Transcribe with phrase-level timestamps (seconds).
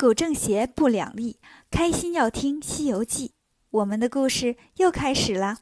[0.00, 1.38] 古正邪不两立，
[1.70, 3.28] 开心要听《西游记》。
[3.68, 5.58] 我们的故事又开始了。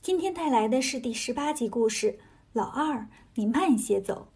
[0.00, 2.18] 今天带来的是第十八集故事。
[2.52, 3.06] 老二，
[3.36, 4.32] 你慢些走。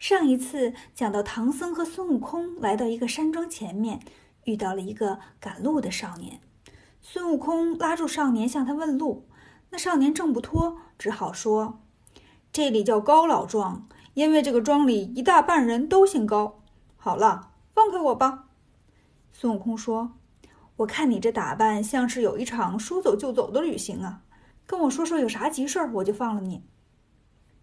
[0.00, 4.00] 上一次讲到，唐僧和孙悟空来到一个山庄前面，
[4.46, 6.40] 遇到了一个赶路的少年。
[7.00, 9.28] 孙悟空拉住少年，向他问路。
[9.70, 11.78] 那少年挣不脱，只好说
[12.52, 16.64] ：“这里叫高老庄，因为这个庄里一大半人都姓高。”
[16.98, 17.50] 好了。
[17.74, 18.48] 放开我吧，
[19.30, 20.12] 孙悟空说
[20.76, 24.22] ：“我看你这打扮像是有一场说走就走的旅行啊，
[24.66, 26.62] 跟我说说有啥急事儿，我就放了你。”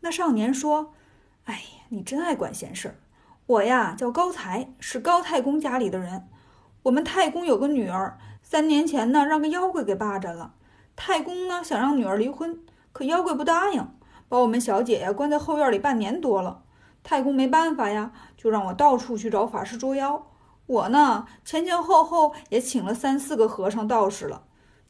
[0.02, 0.94] 那少年说
[1.46, 2.96] ：“哎呀，你真爱管闲事儿。
[3.46, 6.28] 我呀叫高才，是高太公家里的人。
[6.84, 10.56] 我们太公有个女儿，三年前呢让个妖怪给霸占了。
[10.96, 12.60] 太公呢想让女儿离婚，
[12.92, 13.88] 可妖怪不答应，
[14.28, 16.64] 把我们小姐呀关在后院里半年多了。”
[17.04, 20.28] 太公没办法呀，就让我到处去找法师捉妖。
[20.66, 24.44] 我呢，前前后后也请了三四个和尚道士了，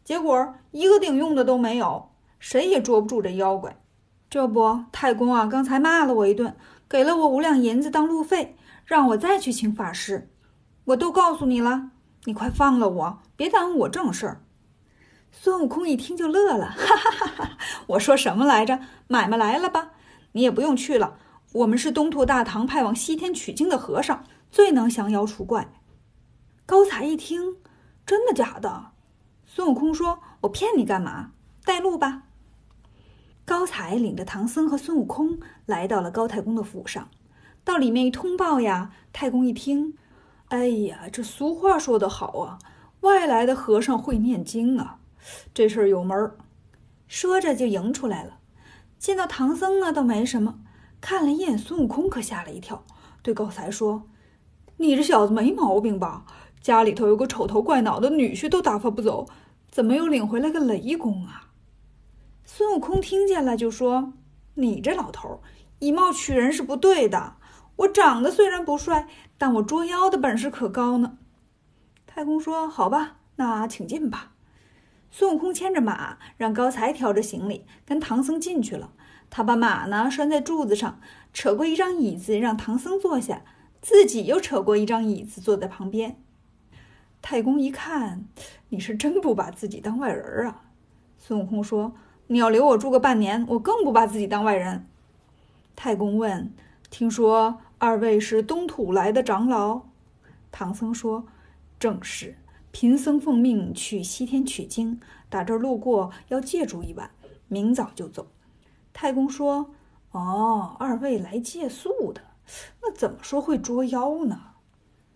[0.03, 3.78] 结果一个顶用的都没有，谁也捉不住这妖怪。
[4.30, 6.56] 这不，太公啊，刚才骂了我一顿，
[6.89, 10.30] 给了我五两银子当路费，让我再去请法师。
[10.86, 11.92] 我都告诉你了，
[12.26, 14.42] 你快放了我，别耽误我正事儿。
[15.31, 17.58] 孙悟空一听就乐了，哈哈哈哈！
[17.88, 18.80] 我说什么来着？
[19.08, 19.92] 买卖来了吧？
[20.33, 21.17] 你也不用去了。
[21.52, 25.72] 我们是东土大唐派往西天取经的和尚，最能降妖除怪。
[26.66, 27.58] 高才一听，
[28.05, 28.92] 真的假的？
[29.45, 31.31] 孙悟空说：“我骗你干嘛？
[31.66, 32.23] 带路吧。”
[33.45, 37.09] 高才领着唐僧和孙悟空来到了高太公的府上，
[37.64, 39.97] 到里面一通报呀，太公一听，
[40.50, 42.59] 哎呀，这俗话说得好啊，
[43.00, 45.00] 外来的和尚会念经啊，
[45.52, 46.38] 这事儿有门儿。
[47.08, 48.38] 说着就迎出来了，
[49.00, 50.59] 见到唐僧呢，倒没什么。
[51.02, 52.83] 看了一眼孙悟空，可吓了一跳，
[53.22, 54.03] 对高才说
[54.78, 56.25] ：“你这小子没毛病吧？
[56.61, 59.25] 家里头有个丑头怪脑的女婿都打发不走，
[59.70, 61.47] 怎么又领回来个雷公啊？”
[62.44, 64.14] 孙悟空听见了，就说
[64.55, 65.42] ：“你这老头
[65.80, 67.36] 以貌取人是不对的。
[67.77, 71.17] 我长得虽然不帅，但我捉妖的本事可高呢。”
[72.05, 74.33] 太公说：“好吧，那请进吧。”
[75.11, 78.92] 孙悟空牵着马，让高才挑着行李，跟唐僧进去了。
[79.30, 81.00] 他把马呢拴在柱子上，
[81.34, 83.44] 扯过一张椅子让唐僧坐下，
[83.82, 86.17] 自己又扯过一张椅子坐在旁边。
[87.22, 88.26] 太公一看，
[88.70, 90.64] 你是真不把自己当外人啊！
[91.17, 91.94] 孙悟空说
[92.28, 94.86] ：“你要留我住个半年，我更不把自己当外人。”
[95.76, 96.52] 太公问
[96.90, 99.82] ：“听说二位是东土来的长老？”
[100.52, 101.28] 唐僧说
[101.78, 102.38] ：“正是，
[102.72, 107.11] 贫僧奉命去西天取经，打这儿路过，要借住一晚，
[107.48, 108.28] 明早就走。”
[108.94, 109.72] 太公说
[110.11, 112.22] ：“哦，二位来借宿的，
[112.82, 114.39] 那怎么说会捉妖呢？”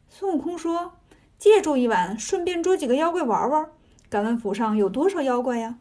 [0.08, 0.94] 孙悟空说
[1.38, 3.70] ：“借住一晚，顺便捉几个妖怪玩玩。
[4.10, 5.78] 敢问府上有多少妖怪呀？”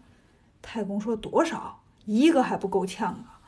[0.62, 1.80] 太公说：“多少？
[2.06, 3.38] 一个还不够呛啊！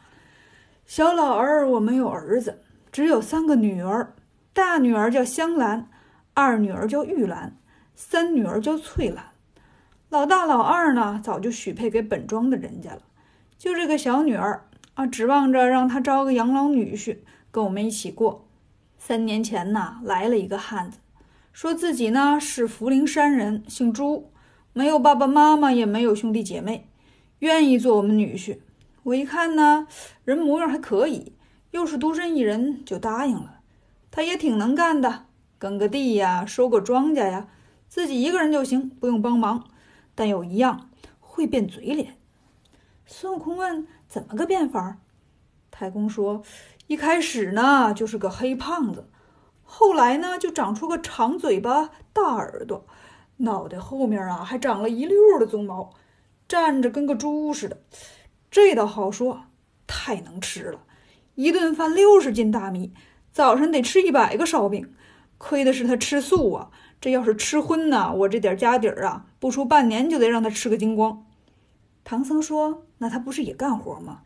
[0.86, 2.62] 小老儿我没有儿子，
[2.92, 4.14] 只有三个女儿。
[4.52, 5.88] 大女儿叫香兰，
[6.34, 7.56] 二女儿叫玉兰，
[7.96, 9.32] 三女儿叫翠兰。
[10.10, 13.02] 老大、老二呢，早就许配给本庄的人家了。”
[13.64, 17.20] 就这个小女儿啊，指望着让她招个养老女婿
[17.50, 18.46] 跟我们一起过。
[18.98, 20.98] 三年前呢，来了一个汉子，
[21.50, 24.30] 说自己呢是福陵山人，姓朱，
[24.74, 26.90] 没有爸爸妈妈，也没有兄弟姐妹，
[27.38, 28.58] 愿意做我们女婿。
[29.04, 29.86] 我一看呢，
[30.26, 31.32] 人模样还可以，
[31.70, 33.60] 又是独身一人，就答应了。
[34.10, 35.24] 他也挺能干的，
[35.56, 37.48] 耕个地呀，收个庄稼呀，
[37.88, 39.64] 自己一个人就行，不用帮忙。
[40.14, 42.18] 但有一样，会变嘴脸。
[43.06, 44.98] 孙悟空问：“怎么个变法？”
[45.70, 46.42] 太公说
[46.86, 49.10] ：“一开始呢，就是个黑胖子，
[49.62, 52.86] 后来呢，就长出个长嘴巴、大耳朵，
[53.38, 55.92] 脑袋后面啊，还长了一溜的鬃毛，
[56.48, 57.82] 站着跟个猪似的。
[58.50, 59.42] 这倒好说，
[59.86, 60.80] 太能吃了，
[61.34, 62.94] 一顿饭六十斤大米，
[63.32, 64.94] 早上得吃一百个烧饼。
[65.36, 66.70] 亏的是他吃素啊，
[67.00, 71.23] 这要是吃荤呢，我这点家底儿啊，不出半年就得让他吃个精光。”
[72.04, 74.20] 唐僧说：“那他不是也干活吗？”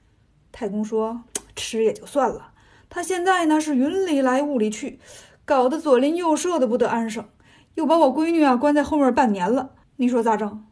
[0.51, 1.23] 太公说
[1.55, 2.53] ：“吃也就算了，
[2.91, 4.99] 他现在呢是云里来雾里去，
[5.45, 7.29] 搞得左邻右舍的不得安生，
[7.77, 10.65] 又把我闺女啊关在后面半年了，你说咋整？”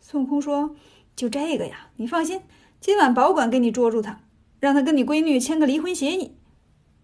[0.00, 0.74] 孙悟空说
[1.14, 2.42] ：“就这个呀，你放心，
[2.80, 4.22] 今晚保管给你捉住他，
[4.58, 6.36] 让他跟你闺女签个离婚协议。”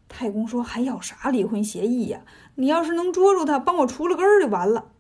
[0.09, 2.23] 太公说：“还要啥离婚协议呀？
[2.57, 4.91] 你要是能捉住他，帮我除了根儿就完了。”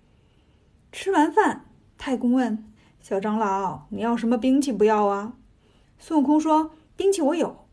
[0.92, 1.64] 吃完饭，
[1.96, 2.64] 太公问。
[3.00, 4.70] 小长老，你要什么兵器？
[4.70, 5.34] 不要啊！
[5.98, 7.64] 孙悟空说：“兵器我有。”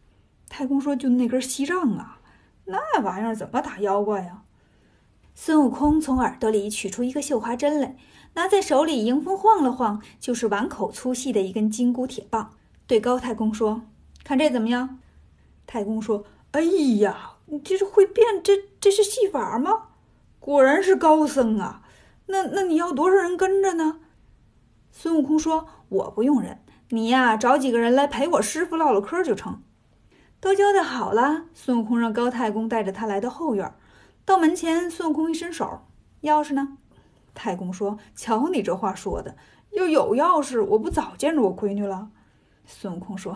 [0.47, 2.19] 太公说：“就那根锡杖啊，
[2.65, 4.43] 那玩意儿怎么打妖怪呀？”
[5.35, 7.97] 孙悟空从耳朵里取出一个绣花针来，
[8.35, 12.51] 拿在手里迎风晃了晃，就是碗口粗细的一根金箍铁棒，
[12.87, 13.81] 对高太公说
[14.23, 14.99] ：“看这怎么样？”
[15.67, 19.87] 太公说：“哎呀，你这是会变，这这是戏法吗？
[20.39, 21.81] 果然是高僧啊！
[22.27, 23.99] 那那你要多少人跟着呢？”
[24.97, 29.61] 孙悟空说：“我不用人，你呀找几个人来陪我师傅唠唠嗑就成。”
[30.39, 33.75] 都交代好了，孙悟空让高太公带着他来到后院。
[34.23, 35.81] 到门前，孙悟空一伸手
[36.23, 36.77] ：“钥匙呢？”
[37.35, 39.35] 太公说：“瞧你这话说的，
[39.73, 42.07] 要有钥匙，我不早见着我闺女了。”
[42.65, 43.35] 孙悟空说：“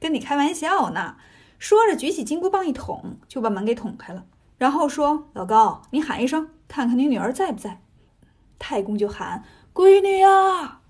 [0.00, 1.14] 跟你开玩笑呢。”
[1.60, 4.26] 说着，举起金箍棒一捅，就把门给捅开了。
[4.58, 7.80] 然后说：“老高，你喊一声，看看你女儿在不在。”
[8.58, 10.80] 太公就喊：“闺女呀！”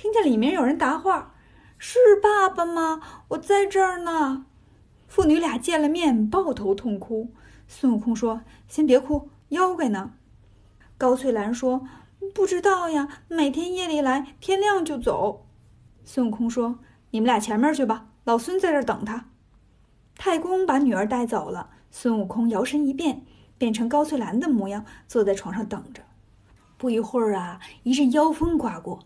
[0.00, 1.34] 听见里面有人答话
[1.76, 3.02] ：“是爸爸吗？
[3.28, 4.46] 我在这儿呢。”
[5.06, 7.34] 父女俩见了面，抱头痛哭。
[7.68, 10.12] 孙悟空说：“先别哭，妖怪呢？”
[10.96, 11.86] 高翠兰说
[12.34, 15.44] ：“不知道呀，每天夜里来，天亮就走。”
[16.02, 16.78] 孙悟空说
[17.12, 19.26] ：“你们俩前面去吧，老孙在这儿等他。”
[20.16, 23.26] 太公把女儿带走了，孙悟空摇身一变，
[23.58, 26.02] 变成高翠兰的模样，坐在床上等着。
[26.78, 29.00] 不一会儿啊，一阵妖风刮过，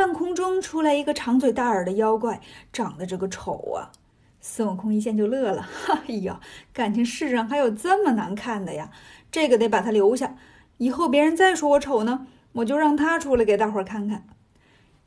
[0.00, 2.40] 半空中出来一个长嘴大耳的妖怪，
[2.72, 3.92] 长得这个丑啊！
[4.40, 5.68] 孙悟空一见就乐了，
[6.08, 6.40] 哎呀，
[6.72, 8.90] 感情世上还有这么难看的呀！
[9.30, 10.36] 这个得把他留下，
[10.78, 14.26] 以后别人再说我丑呢，我就让他出来给大伙看看。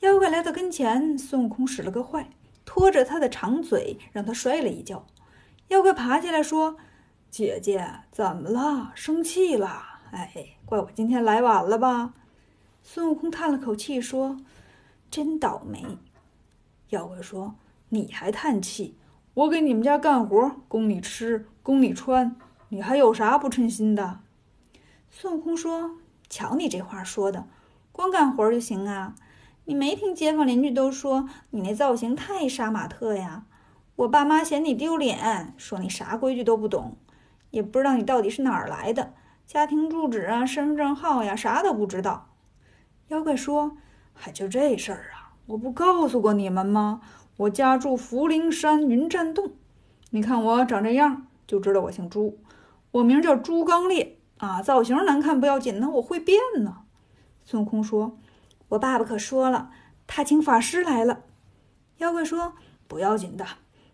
[0.02, 2.30] 妖怪来到跟前，孙悟空使了个坏，
[2.64, 5.08] 拖着他的长嘴，让他摔了一跤。
[5.70, 6.78] 妖怪爬起来说
[7.32, 8.92] ：“姐姐怎么了？
[8.94, 9.82] 生气了？
[10.12, 10.32] 哎，
[10.68, 12.14] 怪我今天来晚了吧？”
[12.86, 14.38] 孙悟空叹了口气说
[15.14, 16.00] ：“真倒霉。”
[16.90, 17.54] 妖怪说
[17.90, 18.98] ：“你还叹气？”
[19.36, 22.36] 我给你们家干活，供你吃，供你穿，
[22.70, 24.22] 你还有啥不称心的？
[25.12, 27.46] 孙悟空说：“瞧你这话说的，
[27.92, 29.14] 光干活就行啊？
[29.66, 33.46] 你没听街坊邻居都说你那造型太杀马特呀？
[33.96, 36.98] 我爸妈嫌你丢脸，说你啥规矩都不懂，
[37.52, 39.14] 也不知道你到底是哪儿来的，
[39.46, 42.30] 家庭住址啊、身份证号呀，啥都不知道。”
[43.10, 43.78] 妖怪说
[44.14, 45.34] ：“还就这事儿啊？
[45.48, 47.02] 我不告诉过你们吗？”
[47.36, 49.54] 我家住福陵山云栈洞，
[50.12, 52.38] 你看我长这样就知道我姓朱，
[52.92, 54.62] 我名叫朱刚烈啊。
[54.62, 56.84] 造型难看不要紧那，我会变呢。
[57.44, 58.20] 孙悟空说
[58.70, 59.72] ：“我爸爸可说了，
[60.06, 61.24] 他请法师来了。”
[61.98, 62.54] 妖怪说
[62.88, 63.44] ：“不要紧的，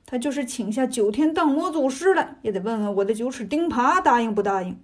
[0.05, 4.77] 他就是请下九天荡魔祖师来，也得问问我的九齿钉耙答应不答应。”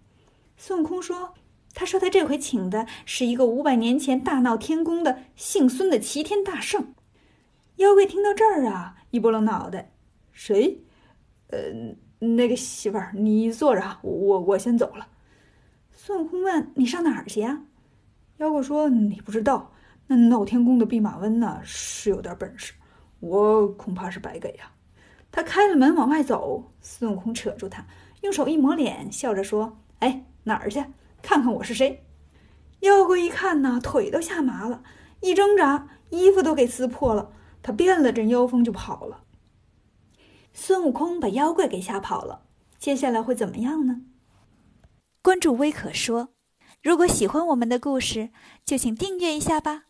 [0.56, 1.34] 孙悟空说
[1.76, 6.96] ：“他说他这回请的是一个五百年前大闹天宫的姓孙的齐天大圣。”
[7.78, 9.92] 妖怪听到这儿啊，一拨楞脑袋，
[10.32, 10.80] 谁？
[11.50, 11.58] 呃，
[12.20, 15.08] 那个媳妇儿，你坐着，我我先走了。
[15.92, 17.62] 孙悟空问：“你上哪儿去呀？”
[18.38, 19.74] 妖怪说：“你不知道，
[20.08, 22.74] 那闹天宫的弼马温呢，是有点本事，
[23.20, 24.72] 我恐怕是白给呀。”
[25.30, 27.86] 他开了门往外走，孙悟空扯住他，
[28.22, 30.82] 用手一抹脸，笑着说：“哎，哪儿去？
[31.26, 32.06] 看看我是谁？”
[32.82, 34.84] 妖怪一看呢，腿都吓麻了，
[35.22, 37.32] 一挣扎，衣服都给撕破了。
[37.64, 39.24] 他变了阵妖风就跑了。
[40.54, 42.44] 孙悟空把妖怪给吓跑了，
[42.78, 44.04] 接下来会怎么样呢？
[45.24, 46.30] 关注微可说，
[46.84, 48.30] 如果喜欢我们的故事，
[48.64, 49.86] 就请订阅一下吧。